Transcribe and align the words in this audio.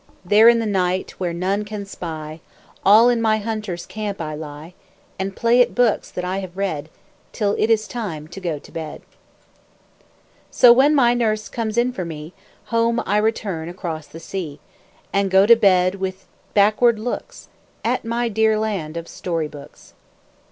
There 0.25 0.49
in 0.49 0.57
the 0.57 0.65
night, 0.65 1.11
where 1.19 1.31
none 1.31 1.63
can 1.63 1.85
spy, 1.85 2.39
All 2.83 3.07
in 3.07 3.21
my 3.21 3.37
hunter's 3.37 3.85
camp 3.85 4.19
I 4.19 4.33
lie, 4.33 4.73
And 5.19 5.35
play 5.35 5.61
at 5.61 5.75
books 5.75 6.09
that 6.09 6.25
I 6.25 6.39
have 6.39 6.57
read, 6.57 6.89
Till 7.33 7.53
it 7.59 7.69
is 7.69 7.87
time 7.87 8.27
to 8.29 8.39
go 8.39 8.57
to 8.57 8.71
bed. 8.71 9.03
So, 10.49 10.73
when 10.73 10.95
my 10.95 11.13
nurse 11.13 11.47
comes 11.49 11.77
in 11.77 11.93
for 11.93 12.03
me, 12.03 12.33
Home 12.73 12.99
I 13.05 13.17
return 13.17 13.69
across 13.69 14.07
the 14.07 14.19
sea, 14.19 14.59
And 15.13 15.29
go 15.29 15.45
to 15.45 15.55
bed 15.55 15.93
with 15.93 16.25
backward 16.55 16.97
looks 16.97 17.49
At 17.85 18.03
my 18.03 18.27
dear 18.27 18.57
Land 18.57 18.97
of 18.97 19.07
Story 19.07 19.47
Books. 19.47 19.93